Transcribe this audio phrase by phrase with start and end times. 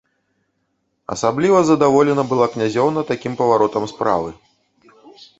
[1.15, 4.29] Асабліва задаволена была князёўна такім паваротам справы.